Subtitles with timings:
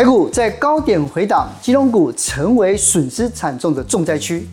[0.00, 4.48] 台股在高点回档，金融股成为损失惨重的重灾区。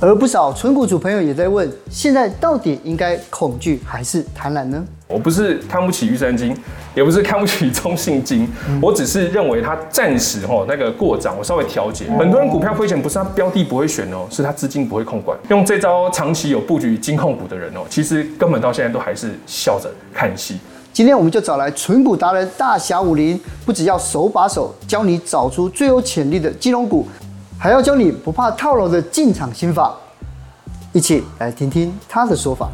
[0.00, 4.84] 而不少纯股主朋友也在问：现在到底应该恐惧还是贪婪呢？
[5.06, 6.52] 我不是看不起玉山金，
[6.96, 12.06] 也不是看不起中信金，嗯、我只是认为它暂时哈那个过涨，我稍微调节。
[12.18, 15.38] 很多人股票亏钱不是他标的不会选哦，是他资金不会控管。
[15.48, 20.58] 用这招长期有布局金控股的人哦，其实根本到现在都还是笑着看戏。
[20.94, 27.04] 今天我们就找来存股达人大侠武林，不只要手把手教你找出最有潜力的金融股。
[27.58, 29.92] 还要教你不怕套牢的进场心法，
[30.92, 32.68] 一起来听听他的说法。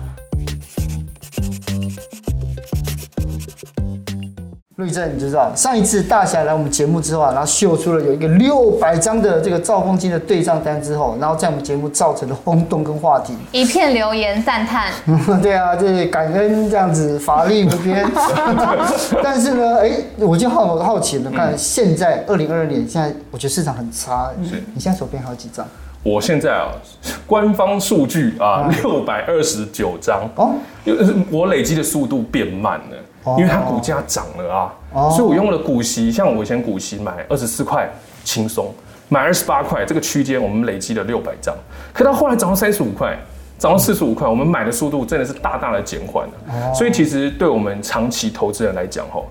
[4.80, 14.90] 陆正，你知道上一次大侠来我们节目之后啊，然后秀出了有一个六百张的这个兆丰金的对账单之后，然后在我们节目造成了轰动跟话题，一片留言赞叹。
[15.42, 18.04] 对啊，就是感恩这样子法力无边。
[19.22, 24.30] 但是呢，哎，我就好好奇了，看现在二零二二年，现在我觉得市场很差。
[24.42, 25.66] 是你现在手边还有几张？
[26.02, 26.68] 我现在啊，
[27.26, 30.26] 官方数据啊，六百二十九张。
[30.36, 30.54] 哦，
[31.30, 32.96] 我累积的速度变慢了。
[33.38, 37.88] 因为它股价涨了啊，所以我用了股息，像我以前股息买二十四块
[38.24, 38.72] 轻松，
[39.08, 41.54] 买二十八块这个区间，我们累积了六百张，
[41.92, 43.16] 可到后来涨到三十五块，
[43.58, 46.74] 涨到四十五块，我们买的速度真的是大大的减缓了。
[46.74, 49.26] 所以其实对我们长期投资人来讲，吼。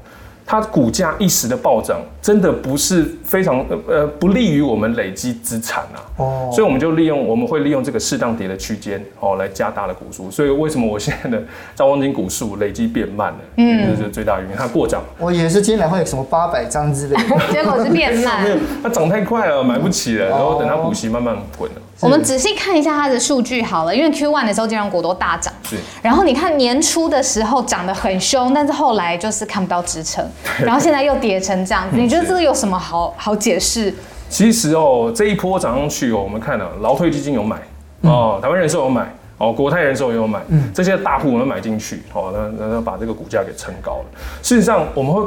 [0.51, 6.01] 它股价一时的暴涨，真的不是非常呃不利于我们累积资产啊。
[6.17, 10.31] 哦，所以我们就利用我们会利用这个适当跌的区间哦来加大了股数。
[10.31, 11.39] 所以为什么我现在的
[11.75, 13.39] 兆光金股数累积变慢了？
[13.57, 15.03] 嗯，这是最大原因，它过涨。
[15.19, 18.41] 我以为是今天会有什么八百张之类的，结果是变慢。
[18.41, 20.29] 没有，它涨太快了，买不起了。
[20.29, 21.81] 然后等它股息慢慢滚了。
[22.01, 25.53] 我们仔细看一下它的数据好了，因为 Q1 的时候金融股都大涨。
[25.63, 25.77] 是。
[26.01, 30.25] 然后你看年初的时候涨得很凶，但是后来就是看不到支撑。
[30.63, 33.93] 然后现在又跌成这样，你觉得这个有什么好好解释？
[34.29, 37.57] 其实哦，这一波涨上去哦，我们看了劳退基金有买
[38.01, 40.39] 哦，台湾人寿有买哦，国泰人寿也有买，
[40.73, 44.05] 这些大户我们买进去哦，那那把这个股价给撑高了。
[44.43, 45.23] 事实上，我们会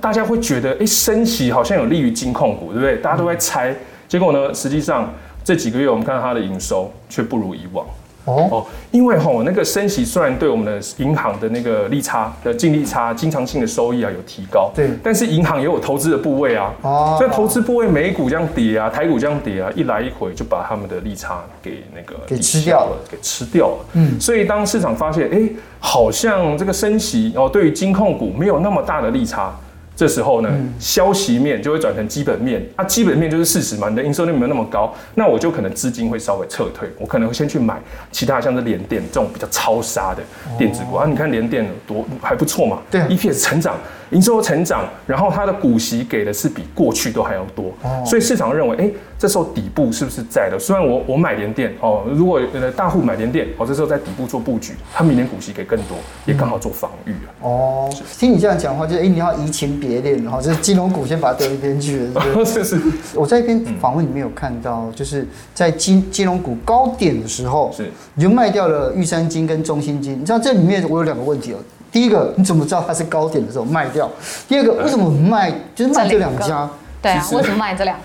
[0.00, 2.96] 大家会觉得，哎，升息好像有利于金控股，对不对？
[2.96, 3.74] 大家都在猜，
[4.08, 5.12] 结果呢，实际上
[5.46, 7.86] 这几个月我们看到它的营收却不如以往。
[8.24, 23.86] 哦，因为吼那个升息虽然对我们的银行的那个利差的净利差、经常性的收益啊有提高，对，但是银行也有投资的部位啊，哦，所以投资部位美股这样跌啊，台股这样跌啊，一来一回就把他们的利差给那个给吃掉了，给吃掉了。
[23.92, 25.48] 嗯，所以当市场发现，哎，
[25.78, 29.54] 好像这个升息哦，对于金控股没有那么大的利差。
[29.96, 32.62] 这时候呢，消息面就会转成基本面。
[32.76, 37.80] 啊，基本面就是事实嘛，你的营收率没有那么高，那我就可能资金会稍微撤退，我可能会先去买
[38.12, 40.22] 其他像是联电这种比较超杀的
[40.58, 40.96] 电子股。
[40.96, 43.74] 啊，你看联电多还不错嘛，对，EPS 成长。
[44.10, 50.56] 营收成长，然后它的股息给的是比过去都还要多，哦、所以市场认为，哎，这时候底部是不是在了？
[50.56, 57.28] 虽然我我买联电哦，如果呃大户买联电哦，这时候在底部做布局，它明年股息给更多，也刚好做防御啊。
[57.42, 58.04] 哦，是。
[58.16, 62.44] 听你这样讲的话，就是哎，你要移情别恋，然后就是金融股先把它丢一边去了。
[62.44, 62.92] 是， 是，是是。
[63.14, 70.20] 我在一篇访问里面有看到，就是在金金融股高点的时候，是你就卖掉了玉山金跟中心金。
[70.20, 71.56] 你知道这里面我有两个问题哦。
[71.92, 74.10] 第一个，你怎么知道它是高点的时候卖掉？
[74.48, 76.68] 第二个，为什么卖就是卖这两家？
[77.00, 77.98] 对啊，为什么卖这两？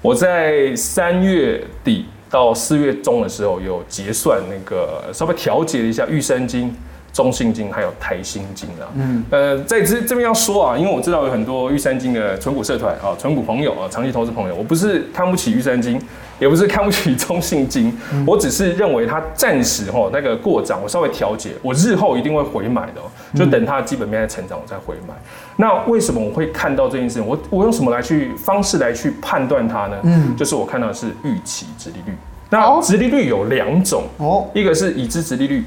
[0.00, 6.74] 我在三月底到四月中的时候有结算那个稍微调节了一下玉山金。
[7.14, 15.96] 中信金还有台新金啊，嗯，呃，在这这边要说啊，因为我知道有很多玉山金的存股社团啊，存股朋友啊，长期投资朋友，我不是看不起玉山金，
[16.40, 23.00] 也不是看不起中信金，嗯、我只是认为它暂时哈那个过涨，我稍微调节，我日后一定会回买的，
[23.38, 25.14] 就等它基本面在成长，我再回买。
[25.14, 27.24] 嗯、那为什么我会看到这件事情？
[27.24, 29.96] 我我用什么来去方式来去判断它呢？
[30.02, 32.12] 嗯，就是我看到的是预期殖利率。
[32.50, 35.64] 那殖利率有两种哦，一个是已知殖利率。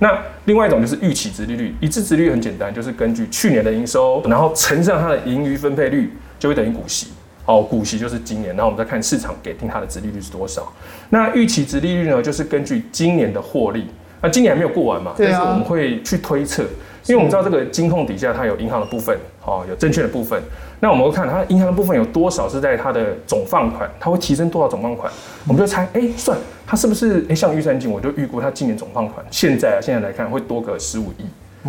[0.00, 7.08] 那另外一种就是预期值利率，一致值利率很简单，就是根据去年的营收，然后乘上它的盈余分配率，就会等于股息。
[7.46, 10.70] 哦，股息就是今年，然后我们再看市场给定它的值利率是多少。
[11.10, 13.86] 那预期值利率呢，就是根据今年的获利。
[14.20, 15.14] 那今年还没有过完嘛？
[15.16, 16.64] 但是我们会去推测，
[17.08, 20.40] 因为我们知道这个金控底下它有银行的部分，哦，有证券的部分。
[20.80, 25.10] 那我们会看它银行的部分有多少是在它的总放款，它会提升多少总放款，
[25.46, 27.24] 我们就猜，哎，算它是不是？
[27.28, 31.24] 哎，像预算金，我就预估它今年总放款，现在啊，现在来看会多个十五亿。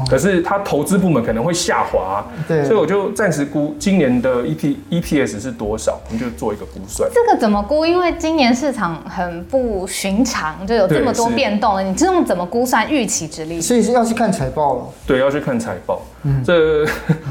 [0.10, 7.10] 可是它投资部门可能会下滑，对，所以我就暂时估今年的 E P E P S 是多少，我们就做一个估算。
[7.14, 7.86] 这个怎么估？
[7.86, 11.84] 因为今年市场很不寻常，就有这么多变动了。
[11.84, 13.62] 你这种怎么估算预期殖利率？
[13.62, 14.84] 所以是要去看财报了。
[15.08, 16.86] 对，要去看财报，嗯，这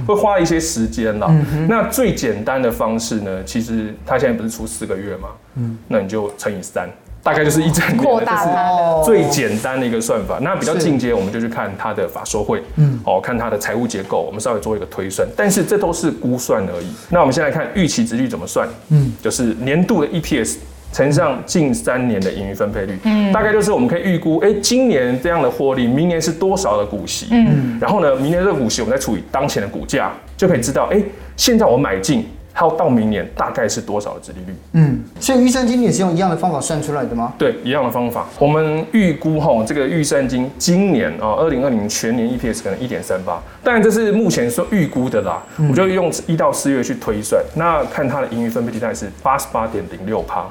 [0.07, 1.29] 会花一些时间啦。
[1.31, 5.29] 嗯，那最简单的方式呢，其实它现在不是出四个月吗？
[5.55, 6.89] 嗯，那你就乘以三。
[7.23, 10.39] 大概就是一整年，扩大它，最简单的一个算法。
[10.41, 15.29] 那比较进阶，我们就去看它的法说会，嗯，哦，看它的财务结构，我们稍微做一个推算。
[15.37, 16.87] 但是这都是估算而已。
[17.11, 20.57] 那我们先来看预期值率怎么算，嗯，就是年度的 EPS
[20.91, 31.03] 乘上近三年的盈余分配率，嗯，大概就是我们可以预估，哎，今年这样的获利，明年是多少的股息，嗯，然后呢，明年这个股息我们再除以当前的股价，就可以知道，哎，
[31.37, 32.27] 现在我买进。
[32.59, 34.53] 还有到明年大概是多少的殖利率？
[34.73, 37.33] 嗯，所以预算金也是用一样的方法算出来的吗？
[37.39, 38.27] 对，一样的方法。
[38.37, 45.41] 我们预估哈，这个预算金今年啊，二零二零全年 EPS 可能一点三八，当然这是目前说预估的啦。
[45.59, 50.45] 嗯、我就用一到四月去推算，那看它的盈余分配率大概是八十八点零六趴，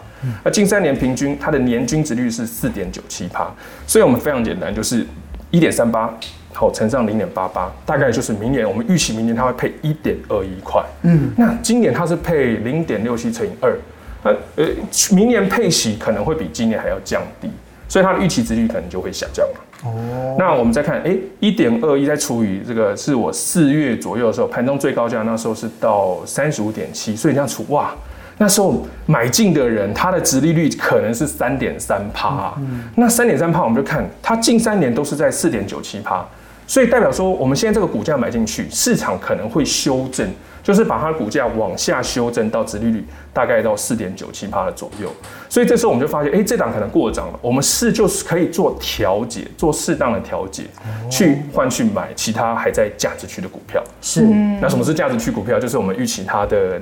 [0.45, 3.51] 那近三年平均它的年均殖利率是四点九七趴，
[3.85, 5.05] 所以我们非常简单，就是
[5.51, 6.17] 一点三八。
[6.59, 10.83] 好，乘上零点八八，大概就是明年我们预期明年它会配一点二一块。
[11.03, 13.77] 嗯，那今年它是配零点六七乘以二，
[14.23, 14.67] 那呃，
[15.11, 17.47] 明年配息可能会比今年还要降低，
[17.87, 19.53] 所以它的预期值率可能就会下降了。
[19.85, 27.93] 哦，那我们再看，哎，一点二一再除以这个，是我四月左右的时候盘中最高价，那时候是到三十五点七，所以这样除哇。
[28.39, 32.51] 那时候买进的人，他的值利率可能是三点三趴，
[32.95, 36.23] 那三点三趴，我们就看它近三年都是在四点九七趴，
[36.67, 40.29] 所以代表说我们现在这个股价买进去，市场可能会修正，
[40.67, 45.09] 就是把它的股价往下修正到殖利率大概到四点九七趴的左右，
[45.47, 50.63] 所以这时候我们就发现，哎，这档可能过涨了，我们是就是可以做调节，做适当的调节，
[51.09, 53.81] 去换去买其他还在价值区的股票。
[54.01, 54.23] 是，
[54.59, 55.57] 那什么是价值区股票？
[55.57, 56.81] 就是我们预期它的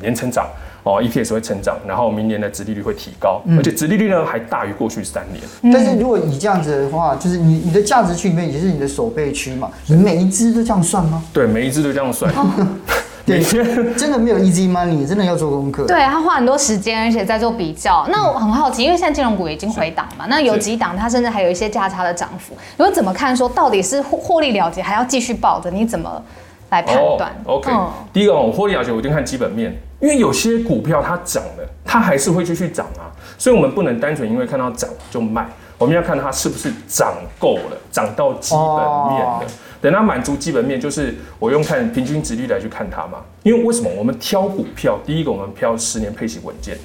[0.00, 0.44] 年成长。
[0.82, 5.44] 哦，EPS 会成长，然后明年的殖利率会提高，嗯、而且殖利率呢还大于过去三年。
[5.60, 11.22] 嗯、但是如果你这样子的话，就是你你的价值区里面也是你的守备区嘛，你每一只都这样算吗？
[11.34, 12.32] 对，每一只都这样算。
[13.32, 15.86] 哦、对， 真的没有 easy money，真的要做功课。
[15.86, 18.06] 对，他花很多时间，而且在做比较。
[18.10, 23.36] 那我很好奇，因为现在金融股已经回档嘛，那有几档它甚至还有一些价差的涨幅，你会怎么看？
[23.36, 25.70] 说到底是获获利了结，还要继续抱着？
[25.70, 26.22] 你怎么
[26.70, 29.76] 来判断、oh,？OK，、嗯、第一个我获利了结，我一定看基本面。
[30.00, 35.46] 因为有些股票它涨了，它还是会继续涨啊，所以我们不能单纯因为看到涨就卖，
[35.76, 38.64] 我们要看它是不是涨够了，涨到基本
[39.12, 39.42] 面了。
[39.80, 43.18] 等它满足基本面，就是我用看平均值率来去看它嘛。
[43.42, 44.98] 因为为什么我们挑股票？
[45.04, 46.76] 第一个我们挑十年配息稳健。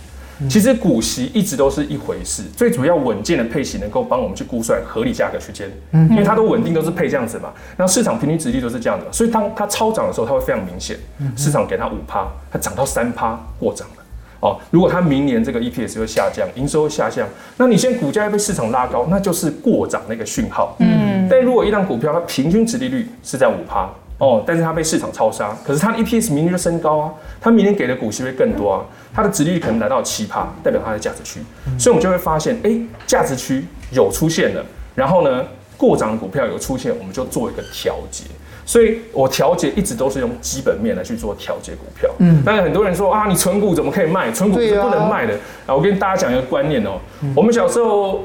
[0.50, 5.72] 其实股息一直都是一回事，最主要稳健的配息能够帮我们去估算合理价格区间，
[6.10, 7.54] 因为它都稳定都是配这样子嘛。
[7.78, 10.98] 那市场平均值率都是这样的，所以当它超涨的时候，它会非常明显。
[11.38, 14.04] 市场给它五趴，它涨到三趴过涨了。
[14.46, 17.28] 哦，如果它明年这个 EPS 会下降，营收会下降，
[17.58, 20.76] 那你现在股价要被市场拉高，那就是过涨那个讯号。
[20.80, 23.90] 嗯，但如果一档股票它平均值利率是在五趴。
[24.18, 28.82] 哦，但是它被市场超杀，可是它的 EPS 明年就升高啊，它明年给的股息会更多啊，
[29.14, 31.42] 它的值利率可能达到七趴，代表它的价值区，
[31.78, 34.64] 所以我们就会发现，哎、欸，价值区有出现了，
[34.96, 35.44] 然后呢，
[35.78, 38.24] 过涨的股票有出现，我们就做一个调节，
[38.66, 42.10] 所以我调节一直都是用基本面来去做调节股票。
[42.20, 44.32] 嗯，但是很多人说啊，你存股怎么可以卖？
[44.32, 45.34] 存股是不能卖的
[45.66, 45.76] 啊！
[45.76, 48.24] 我跟大家讲一个观念哦、喔，嗯、我们小时候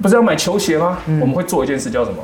[0.00, 0.98] 不是要买球鞋吗？
[1.06, 2.18] 嗯、我们会做一件事叫什么？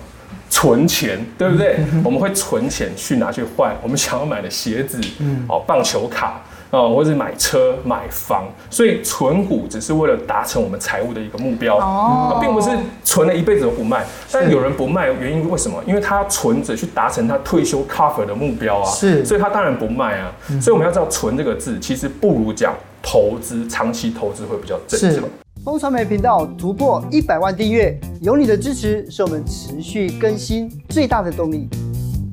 [0.51, 1.77] 存钱，对不对？
[1.93, 8.47] 嗯、我们会存钱去拿去换我们想要买的鞋子，嗯，哦，棒球卡，哦，或者是买车、买房。
[8.71, 12.71] 所以存股只是为了达成我们财务的一个目标，哦，并不是
[13.05, 14.05] 存了一辈子都不卖。
[14.31, 15.83] 但有人不卖，原因为什么？
[15.87, 20.33] 因为他存着去达成他退休 cover 的目标啊，是，所以他当然不卖啊。
[20.51, 25.21] 嗯、所以我们要知道“存”这个字，其实不如讲投资，长期投资会比较正确。
[25.65, 31.69] 风传媒频道突破一百万订阅，有你的支持是我们持续更新最大的动力。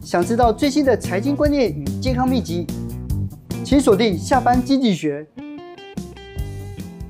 [0.04, 2.68] 想知道最新的财经观念与健康秘籍，
[3.66, 5.26] 请锁定下班经济学。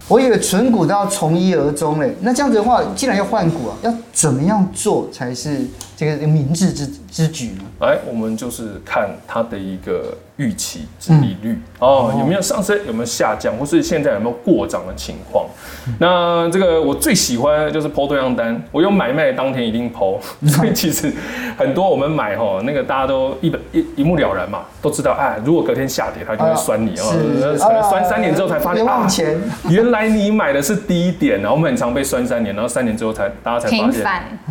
[0.08, 7.63] 我以为存股都要从一而终嘞，那这样子的话，既然要换股啊，要怎么样做才是这个明智之举之举呢？
[7.79, 10.13] 哎，我们就是看它的一个。
[10.38, 15.45] 预期殖利率哦，有没有上升，有没有下降，或是现在有没有过涨的情况？
[15.98, 21.10] 那这个我最喜欢的就是 PO 对账单，我有买卖当天一定 PO， 所以其实
[21.57, 27.15] 很多我们买哈，那个大家都一本一一目了然嘛，都知道哎，如果隔天下跌，它就会酸你哦，
[27.57, 29.07] 可能酸三年之后才发现啊，
[29.69, 34.03] 原来你买的是低点，然后我们很常被酸三年，然后三年之后才大家才发现，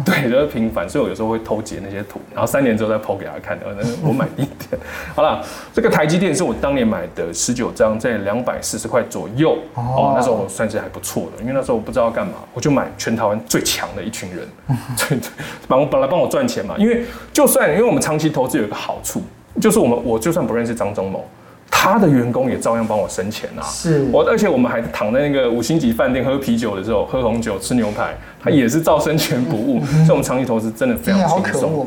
[0.02, 3.67] 对，就是频繁，所以我有时候会偷截那些图，然后三年之后再 PO 给他看的。
[4.01, 4.81] 我买低点。
[5.13, 9.59] 好了，这个台积电是我当年买的十九张，在两百四十块左右。
[9.75, 14.47] 哦，那时候我算是还不错的，因为那时候我不知道干嘛，我就买全台湾最强的一群人，
[15.67, 16.77] 帮我本来帮我赚钱嘛。
[16.79, 19.21] 因为就算因为我们长期投资有一个好处，
[19.61, 21.29] 就是我们我就算不认识张忠谋。
[21.76, 23.61] 他的员工也照样帮我生钱啊！
[23.64, 29.85] 是我，而且我们还躺在那个五星级饭店喝啤酒的时候，喝红酒吃牛排，他也是照生钱不误。
[29.85, 31.87] 所以我们长期投资真的非常轻松。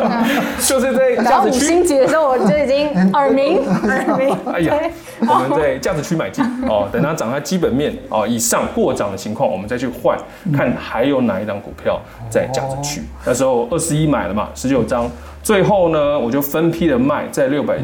[0.66, 4.36] 就是在价值区五星级的时候，我就已经耳鸣耳鸣。
[4.52, 4.74] 哎呀，
[5.20, 10.18] 我们在价值区买进哦，等它涨在基本面哦以上过涨的情况，我们再去换，
[10.52, 13.02] 看还有哪一档股票在价值区。
[13.24, 15.08] 那时候二十一买了嘛，十九张，
[15.44, 17.76] 最后呢我就分批的卖在六百。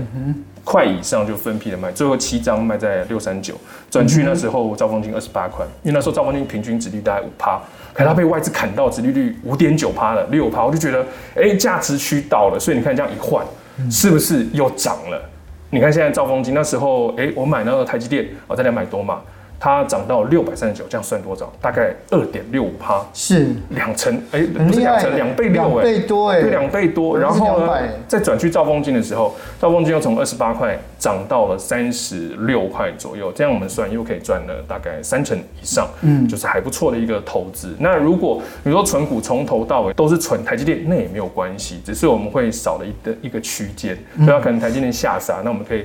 [0.64, 3.54] 块以上就分批的卖，最后七张卖在六三九，
[3.90, 7.60] 转去那时候兆丰金二十八块，因为那时候兆丰金平均殖利率大概五趴，
[7.92, 13.44] 可是它被外资砍到值利率五点九趴了，六趴，我就觉得哎价值区到了，所以你看这样一换，
[13.90, 15.30] 是不是又涨了？
[15.70, 19.20] 你看现在兆丰金那时候，哎我买那个台积电，我在两百多嘛。
[19.58, 21.50] 它涨到六百三十九，这样算多少？
[21.60, 27.18] 大概二点六五趴，是两成，哎、欸，不是两成，两倍六，哎，两倍多，哎，对，两倍多。
[27.18, 37.74] 然后呢，再转去兆丰金的时候，兆丰金又从二十八块涨到了三十六块左右，这样我们算又可以赚了大概三成以上，嗯，就是还不错的一个投资。
[37.78, 45.84] 那如果比如说存股从头到尾都是存台积电，那也没有关系，只是我们会少了一个一个区间，对啊，可能台积电下杀，那我们可以。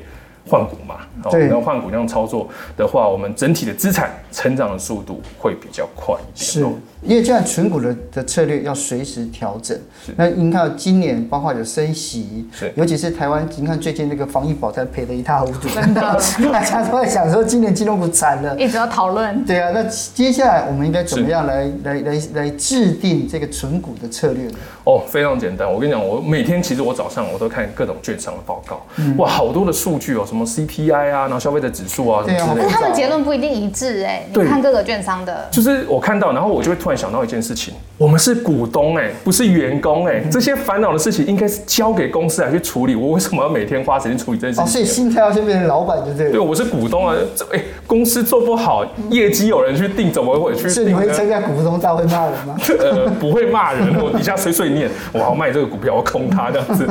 [0.49, 6.51] 换股嘛，哦，然后换股那样操作的话，我们整体的资产成长的速度会比较快一点。
[6.51, 6.65] 是，
[7.01, 9.77] 因为这样存股的的策略要随时调整。
[10.15, 16.01] 那您看今年包括有升息，尤其是台湾，您看最近那个防疫保单赔得一塌糊涂，真的，
[16.51, 19.45] 大家都在想说今年金融股惨了，一直要讨论。
[19.45, 24.57] 对啊，那接下来我们应该怎么样来来来来制定这个存股的策略呢？
[24.83, 25.71] 哦，非常简单。
[25.71, 32.61] 我跟你讲，我每天其实我早上我都看各种券商的报告，嗯、哇，好多的数据哦，什么 CPI 啊，然后消费者指数啊，什么之类的。
[32.61, 34.25] 但他们结论不一定一致哎。
[34.33, 35.47] 对，你看各个券商的。
[35.51, 42.95] 就是我看到，然后我就会突然想到一件事情：我们是股东哎，不是员工哎，这些烦恼的事情应该是交给公司来去处理。
[42.95, 44.63] 我为什么要每天花时间处理这件事情？
[44.65, 46.31] 哦，所以心态要先变成老板就这个。
[46.31, 47.15] 对，我是股东啊，
[47.53, 50.69] 哎，公司做不好，业绩有人去定，怎么会去定？
[50.69, 52.57] 是你会参加股东大会骂人吗？
[52.79, 55.69] 呃，不会骂人，我底下碎碎念，我要卖这个。
[55.69, 56.83] 股票我空它这样子，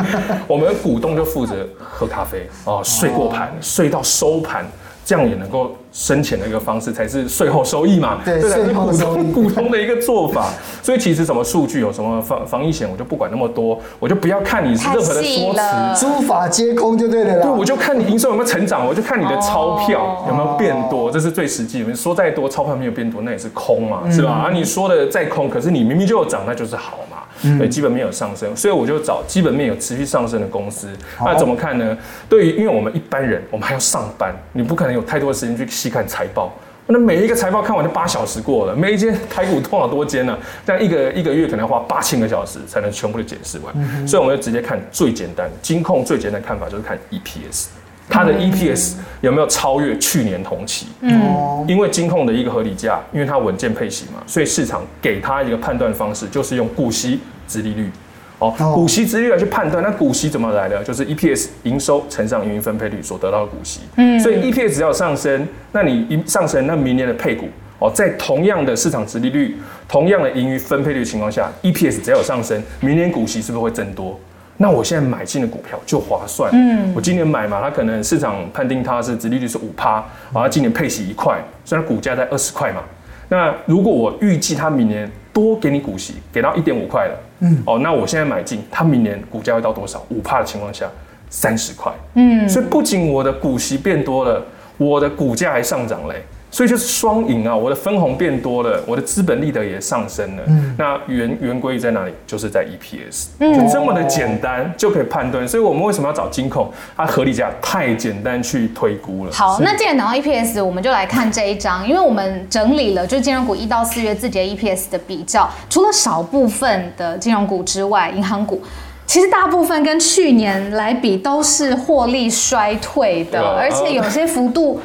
[0.47, 4.65] 我们股东就负责喝咖啡哦，睡过盘，睡到收盘，
[5.09, 8.19] 这样也能够生钱的一个方式，才是税后收益嘛。
[8.23, 10.51] 对，这才是股通股 通的一个做法。
[10.83, 17.43] 所以其实什么数据有什么防防疫险，我就不管那么多，我就不要看你是任何的说辞，诸法皆空就对了啦。
[17.45, 21.89] 对，我就看你营收有没有成长，我就看你的钞票有没有变多，这是最实际的。
[21.89, 24.31] 你说再多钞票没有变多，那也是空嘛，是吧？
[24.31, 26.99] 啊，你说的再空，可是你明明就有涨，那就是好
[27.43, 27.59] 嘛。
[27.59, 30.89] 对，基本面有上升，所以我就找基本面有持续上升的公司。
[31.21, 31.97] 那怎么看呢？
[32.29, 36.53] 对于，因为我们一般人，我们还要上班，你不可能有太多的时间去细看财报。
[36.91, 40.39] 那每一个财报看完就八小时过了，每一间台股多少多间呢？
[40.65, 44.09] 这样一个一个月可能要花八千个小时才能全部的解释完。
[44.09, 47.67] 所以我们就直接看最简单，金控最简单的看法就是看 EPS。
[48.09, 50.87] 它的 EPS 有没有超越去年同期？
[51.01, 57.91] 嗯，因为金控的一个合理价，因为它稳健配息嘛，所以市场给它一个判断方式，就是用股息殖利率。
[58.39, 60.83] 哦，股息殖利率来去判断，那股息怎么来的？
[60.85, 63.81] 就是 EPS 营收乘上盈余分配率所得到的股息。
[63.97, 67.49] 嗯，所以 EPS 只要上升，那你一上升，那明年的配股
[67.81, 69.57] 哦，在同样的市场殖利率、
[69.89, 74.19] 同样的盈余分配率的情况下，EPS 只要有上升，明年股息是不是会增多？
[74.61, 76.51] 那我现在买进的股票就划算。
[76.53, 82.83] 嗯，我今年买嘛，它可能市场判定它是殖利率是五趴，然后今年配息一块，虽然股价在二十块嘛。
[83.29, 90.05] 那如果我预计它明年多给你股息，给到一点五块了，嗯，哦，那我现在买进，它明年股价会到多少？
[90.09, 90.87] 五趴的情况下，
[91.31, 91.93] 三十块。
[92.15, 94.45] 嗯，所以不仅我的股息变多了，
[94.77, 96.25] 我的股价还上涨嘞。
[96.51, 97.55] 所以就是双赢啊！
[97.55, 100.43] 我的分红变多了，我的资本利得也上升了。
[100.47, 102.13] 嗯，那原原规在哪里？
[102.27, 105.47] 就是在 EPS，嗯，就这么的简单就可以判断。
[105.47, 106.73] 所以我们为什么要找金控？
[106.97, 109.33] 它合理价太简单去推估了。
[109.33, 118.63] 好，那既然讲到 EPS，我们就来看这一张，因为我们整理了就是金融股一到四月自己的 EPS 的比较，除了少部分的金融股之外，银行股
[119.07, 124.81] 其实大部分跟去年来比都是获利衰退的，而且有些幅度。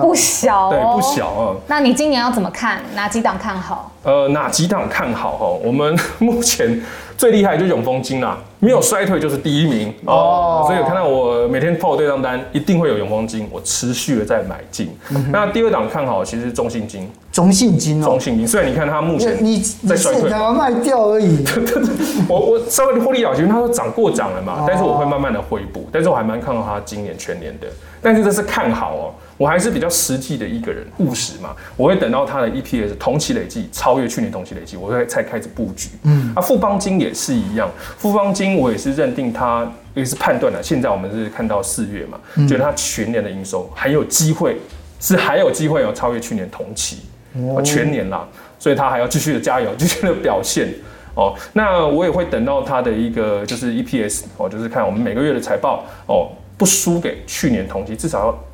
[0.00, 1.56] 不小、哦，对，不小啊。
[1.66, 2.82] 那你今年要怎么看？
[2.94, 3.90] 哪几档看好？
[4.02, 5.32] 呃，哪几档看好？
[5.32, 6.80] 哈，我们 目前
[7.16, 8.36] 最厉害就是永丰金啦。
[8.58, 10.64] 没有衰退就是第一名哦。
[10.66, 14.94] 所以有看到我每天 PO 对账单，一定会有永丰金，我持续的在买进。
[15.10, 17.10] 嗯、那第二档看好其实是中信金。
[17.32, 21.44] 中信金哦，中信金，虽然你看它目前你在衰退，才卖掉而已。
[22.28, 27.66] 我我稍微获利了结，因为它都涨过涨了嘛，哦、但是我会慢慢的回补，但是我还蛮看好它今年全年的。
[28.04, 31.52] 但是这是看好哦，我还是比较实际的一个人，务实嘛。
[31.76, 35.88] 我会等到它的 EPS 同期累计超越去年同期累计，我会才开始布局。
[36.04, 37.68] 嗯，啊，富邦金也是一样，
[37.98, 40.62] 富邦金我也是认定它，也是判断了。
[40.62, 44.58] 现在我们是看到四月嘛，嗯、觉得它全年的营收还有机会，
[45.00, 46.98] 是还有机会有超越去年同期。
[47.34, 48.24] 哦，全年啦，
[48.60, 50.68] 所以他还要继续的加油，继续的表现
[51.16, 51.34] 哦。
[51.52, 58.44] 那我也会等到他的一个就是 EPS 哦，就是看我们每个月的财报哦，不输给去年同期，至少要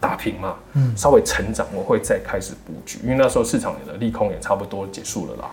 [0.00, 5.50] 打平嘛，嗯，稍微成长，我会再开始布局，因为那时候市场的利空也差不多结束了啦。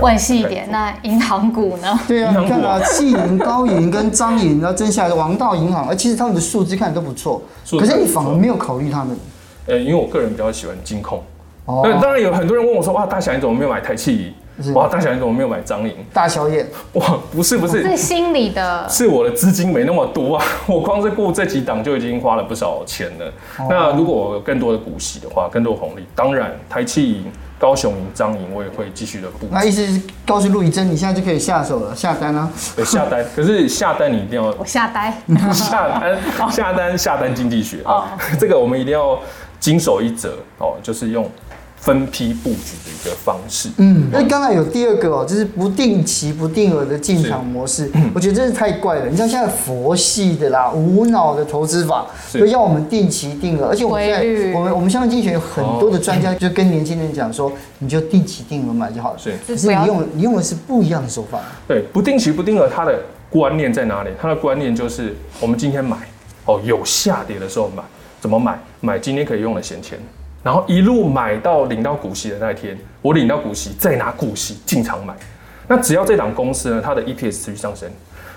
[0.00, 2.00] 问细一点，那银行股呢？
[2.08, 7.42] 对啊，你看啊，气银、高银跟彰银，然后增下来的王道银行，而其实他们的数字看的都不错，
[7.78, 9.16] 可是你反而没有考虑他们。
[9.66, 11.22] 呃，因为我个人比较喜欢金控，
[11.66, 14.34] 哦，当然有很多人问我说，哇，大侠你怎么没有买台企？
[14.74, 15.94] 哇，大小眼怎么没有买彰银？
[16.12, 23.32] 大小眼，哇，不是不是，是心里的，是我的资金没那么多啊，我光是顾这几档就已经花了不少钱了。
[23.68, 27.24] 那如果我有更多的股息的话，更多红利，当然台企银、
[27.58, 29.48] 高雄银、彰银我也会继续的布。
[29.50, 32.50] 那意思是告诉陆怡真，你现在就可以下手了，下单啊？
[32.76, 35.12] 对，下单，可是下单你一定要我下单，
[35.52, 36.18] 下单
[36.50, 39.18] 下单下单经济学啊， 这个我们一定要。
[39.62, 41.24] 经手一折哦，就是用
[41.82, 43.68] 分批布局的一个方式。
[43.78, 47.90] 嗯，那刚才有第二个哦，就是不定期不定额的进场模式。
[48.14, 49.08] 我觉得真是太怪了。
[49.08, 53.66] 你像现在佛系的啦，无脑的投资法，就是要我们定期定额。
[53.66, 59.18] 而且我们现在我们我们相关经济学有很多的专家就跟年轻人讲说，你就定期定额买就好了。
[59.18, 61.40] 是，可是你用你用的是不一样的手法。
[61.66, 62.96] 对，不定期不定额，它的
[63.28, 64.10] 观念在哪里？
[64.20, 65.96] 它的观念就是，我们今天买
[66.44, 67.82] 哦，有下跌的时候买。
[68.20, 68.56] 怎么买？
[68.80, 69.98] 买今天可以用的闲钱，
[70.42, 75.14] 然后一路买到领到股息的那一天，我领到股息再拿股息进场买。
[75.68, 77.88] 那只要这档公司呢，它的 EPS 持续上升，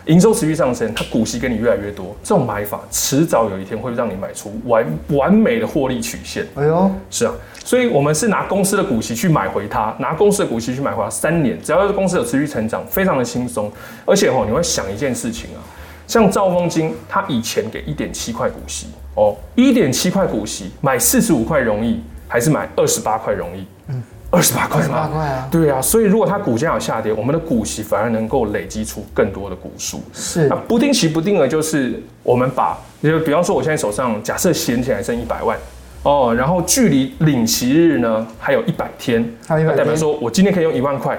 [0.05, 6.45] 营收持续上升，它股息给你越来越多，这种买法迟早有一天会让你买出完完美的获利曲线。
[6.55, 7.33] 哎呦，是啊，
[7.63, 13.71] 所以我们是拿公司的股息去买回它，拿公司的股息去买回它，三年只要是公司有持续成长，非常的轻松。
[14.05, 15.59] 而且哦，你会想一件事情啊。
[16.07, 23.65] 像兆丰金，它以前给一点七块股息哦，一点七块股息买四十五块容易，还是买二十八块容易？
[23.87, 30.03] 嗯，二十八块，二十八块啊，对啊，所以如果它股价有下跌，我们的股息反而能够累积出更多的股数。
[30.13, 35.57] 是，那不定期不定额就是我们把，就比方说我现在手上假设闲钱还剩一百万
[36.03, 41.17] 哦，然后距离领息日呢还有一百天，那代表说我今天可以用一万块。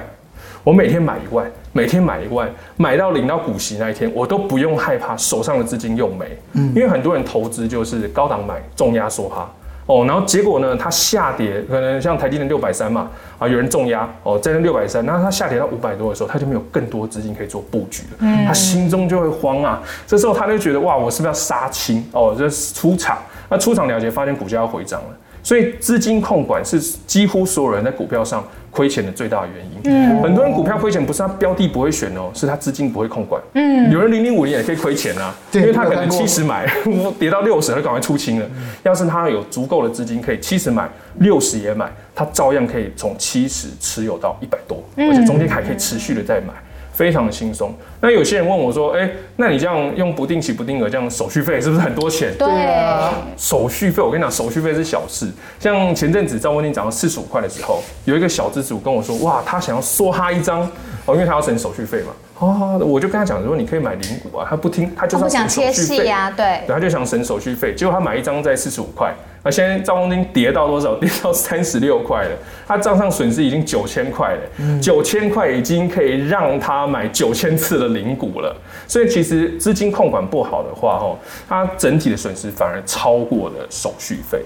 [0.62, 6.24] 我每天买一万，每天买一万，买到领到股息那一天，我都不用害怕手上的资金用没。
[6.54, 9.52] 嗯，因为很多人投资就是高档买，重压缩哈。
[9.84, 18.16] 哦，然后结果呢，它下跌，可能像台积电六百三嘛，啊，有人重压哦，在那六百三，那它下跌到五百多的时候，他就没有更多资金可以做布局了。
[18.20, 23.18] 嗯，他心中就会慌啊，这时候他就觉得哇，我是不是要杀青哦，就出场。
[23.48, 25.16] 那出场了结，发现股价要回涨了。
[25.46, 29.80] 所以资金控管是几乎所有人在股票上亏钱的最大的原因。
[29.85, 33.40] 嗯，很多人股票亏钱不是他标的不会选哦，是他资金不会控管。
[33.54, 36.68] 嗯，有人零零五零也可以亏钱啊，因为他可能七十买，
[37.16, 38.46] 跌到六十，他赶快出清了。
[38.82, 40.88] 要是他有足够的资金，可以七十买，
[41.20, 46.52] 六十也买，他照样可以从七十持有到一百多，而且中间还可以持续的再买。
[46.96, 47.74] 非常的轻松。
[48.00, 55.30] 那有些人问我说：“哎、欸，那你这样用不定期不定额，这样手续费是不是很多钱？”对啊，手续费我跟你讲，手续费是小事。
[55.61, 60.62] 像前阵子赵文定涨到四十五块的时候，有一个小资主跟我说：“哇，他想要梭哈一张
[61.04, 67.74] 哦，因为他要省手续费嘛。”哦，我就跟他讲说：“你可以买零股啊。”他不听，他就是想切细呀，对，对，他就想省手续费。
[67.74, 69.14] 结果他买一张在四十五块。
[69.46, 70.92] 那现在兆丰金跌到多少？
[70.98, 72.30] 跌到三十六块了，
[72.66, 78.52] 他账上损失已经九千块了，九千块已经可以让他买九千次的零股了。
[78.88, 81.16] 所以其实资金控管不好的话，哈，
[81.48, 84.42] 它整体的损失反而超过了手续费。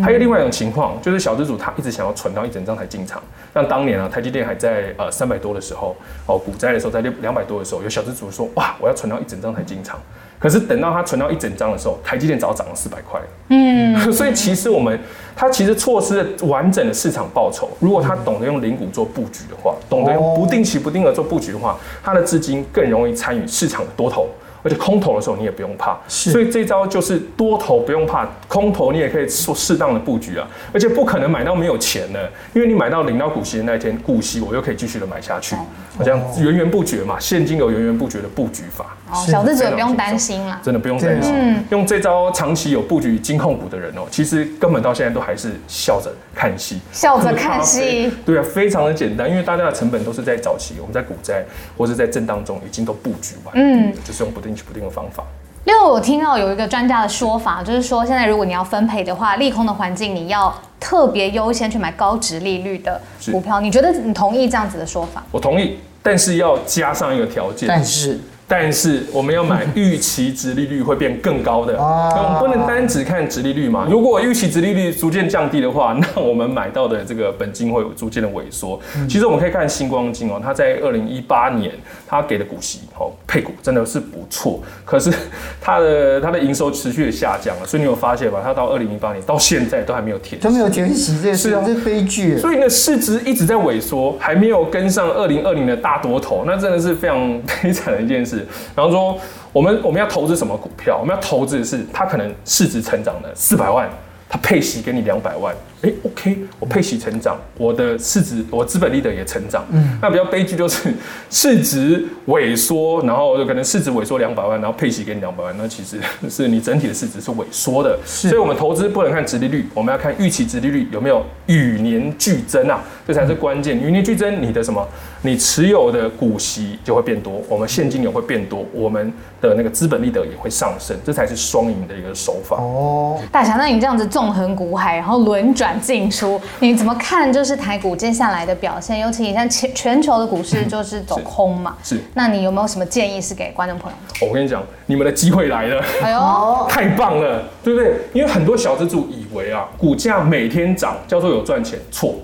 [0.00, 3.20] 还有另外一种情况，就是小资主他一直想要存到一整张才进场。
[3.52, 10.00] 像当年啊，台积电还在呃三百多的时候，哦股灾的时候，在六两百多的时候，有小资主说哇，我要存到一整张才进场。
[10.44, 13.18] 可是等到它存到一整张的时候，台积电早涨了四百块。
[13.48, 15.00] 嗯， 所以其实我们
[15.34, 17.70] 它其实错失了完整的市场报酬。
[17.80, 24.28] 如果他懂得用零股做布局的话，懂得用不定期不定额做布局的话，他的资金更容易参与市场的多头。
[24.64, 25.96] 而且空头的时候你也不用怕。
[26.08, 30.48] 所以这招就是多头不用怕，空头你也可以做适当的布局啊。
[30.72, 35.54] 而且不可能买到没有钱的，因为你买到领到股息的那一天，股息我又可以继续的买下去，
[35.96, 38.96] 好像源源不绝嘛，现金有源源不绝的布局法。
[39.10, 41.32] 哦，小资者不用担心啦，真的不用担心。
[41.36, 48.10] 嗯，用这招长期有布局金控股的人哦，其实根本到现在都还是笑着看戏，笑着看戏。
[48.24, 51.44] 对啊，非常的简单，因为大家的成本都是在早期，我们在股灾
[51.76, 55.24] 或者在震荡中已经都布局完，嗯，就是用不定期不定的方法。
[55.64, 63.00] 另外，我听到有一个专家的说法，就是说现在如果你要分配的话，利空的环境你要特别优先去买高值利率的
[63.32, 63.60] 股票。
[63.60, 65.22] 你觉得你同意这样子的说法？
[65.30, 67.68] 我同意，但是要加上一个条件。
[67.68, 68.20] 但是。
[68.46, 73.86] 但是我们要买预期值利率会变更高的，我们不能单只看值利率嘛。
[73.88, 78.78] 如果预期值利率逐渐降低的话，那我们买到的这个本金会有逐渐的萎缩。
[79.08, 81.72] 其实我们可以看星光金哦，它在二零一八年
[82.06, 85.12] 它给的股息哦配股真的是不错，可是
[85.60, 88.40] 它的它的营收持续的下降了，所以你有发现吧？
[88.42, 92.38] 它到二零零八年到现在都还没有填，都没有填息，这是是悲剧。
[92.38, 98.46] 所以呢，市值一直在萎缩，还没有跟上二零二零的大多头，那真的是非常 悲惨的一件事。
[98.76, 99.18] 然后说，
[99.52, 100.96] 我们我们要投资什么股票？
[101.00, 103.88] 我们要投资的是它可能市值成长的四百万，
[104.28, 105.54] 它配息给你两百万。
[105.84, 109.62] 哎，OK，我配息成长，我的市值，我资本利得也成长。
[109.70, 110.94] 嗯，那比较悲剧就是
[111.28, 117.98] 市值萎缩，然后就可能市值萎缩两百万，然后配息给你两百万，那其实 是你整体的市值是萎缩的。
[118.06, 123.78] 是，所以我们投资不能看殖利率，我们要看预期殖利率有没有与年俱增啊，这才是关键。
[123.78, 124.82] 与年俱增，你的什么？
[125.20, 132.56] 你持有的股息就会变多，我们现金流会变多，我们的那个资本利得也会上升，这才是双赢的一个手法。
[132.56, 135.73] 哦，大侠，那你这样子纵横股海，然后轮转。
[135.80, 137.32] 进出，你怎么看？
[137.32, 141.76] 就是台股接下来的表现，尤其你看全全球的股市就是走空嘛。
[141.82, 144.26] 是，那你有没有什么建议是给观众朋友？
[144.28, 147.94] 我跟你讲，你们的机会来了，哎呦，太棒了，对不对？
[148.12, 152.14] 因为很多小资主以为啊，股价每天涨叫做有赚钱，错，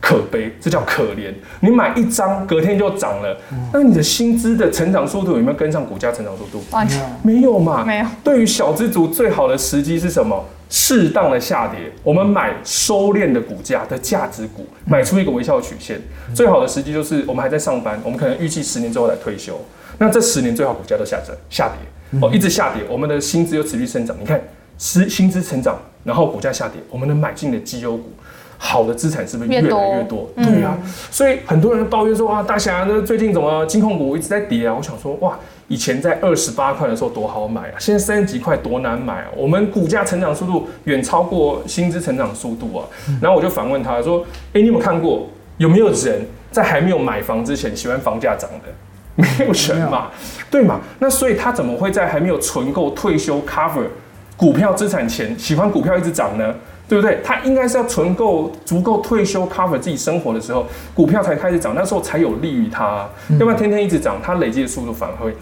[0.00, 1.32] 可悲，这叫可怜。
[1.60, 3.36] 你买一张，隔天就涨了，
[3.72, 6.62] 那你的薪资的成长速度有没有跟上股价成长速度？
[6.70, 8.06] 完全没有嘛，没有。
[8.22, 10.44] 对于小资主最好的时机是什么？
[10.70, 16.00] 适当的下跌，我们买收敛的股价的价值股，买出一个微笑曲线。
[16.32, 19.60] 最好的时机就是我们还在上班，我们可能预计十年之后来退休。
[19.98, 24.16] 那这十年最好股价都下折，下跌哦，一直下跌，我们的薪资又持续生长。
[24.18, 24.40] 你看，
[24.78, 28.12] 薪薪资成长，然后股价下跌，我们能买进的绩优股，
[28.62, 30.30] 好的资产是不是越来越多？
[30.36, 30.76] 对啊，
[31.10, 34.74] 所以很多人抱怨说啊，大侠，那最近怎么金控股一直在跌啊？
[34.76, 35.36] 我想说，哇。
[35.68, 39.26] 以前在二十八块的时候多好买啊，现在三十几块多难买啊。
[39.36, 42.84] 我们股价成长速度远超过薪资成长速度啊。
[43.22, 48.72] 然后我就反问他说：“哎，你有没有看过有没有人在还没有买房之前喜欢房价涨的？
[49.14, 50.08] 没有人嘛，
[50.50, 50.80] 对嘛？
[50.98, 53.84] 那所以他怎么会在还没有存够退休 cover
[54.36, 56.52] 股票资产前喜欢股票一直涨呢？
[56.90, 57.20] 对不对？
[57.22, 63.08] 他应该是要存够足够退休 cover 自己生活的时候，股票才开始涨，那时候才有利于他。
[63.38, 65.32] 要不然天天一直涨，它累积的速度反而会。”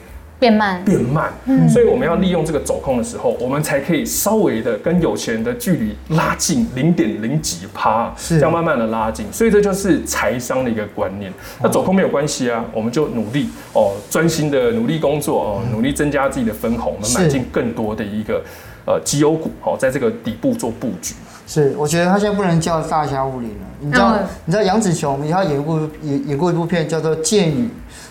[0.40, 9.26] 变慢，变慢，嗯，所以我们要利用这个走空的时候，我们才可以稍微的跟有钱人的距离拉近零点零几趴，是这样慢慢的拉近。
[9.32, 11.32] 所以这就是财商的一个观念。
[11.60, 18.40] 那走空没有关系啊，我们就努力哦，专心的努力工作哦，努力增加自己的分红，我们买进更多的一个
[18.86, 21.16] 呃绩优股哦，在这个底部做布局。
[21.48, 23.66] 是，我觉得他现在不能叫大侠武林了。
[23.80, 27.64] 你知道，嗯、你知道杨紫琼，他演过演演过一部片叫做《剑雨》。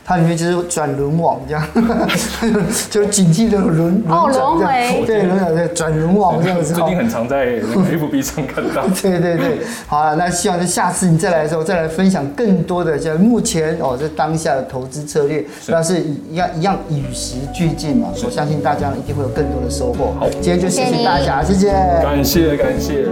[0.07, 1.61] 它里面就是转轮网这样，
[2.89, 6.73] 就警惕的轮哦轮回，对轮回对转轮网这样子。
[6.73, 8.87] 最近很常在 FB 上看到。
[9.01, 18.07] 对对对，好了，那希望在下次你再来的时候，再来分享更多的像目前哦这当下的投资策略，那是一样一样与时俱进嘛。
[18.23, 20.13] 我相信大家一定会有更多的收获。
[20.17, 21.67] 好，今天就谢谢大家，谢谢，
[22.01, 23.07] 感谢感谢。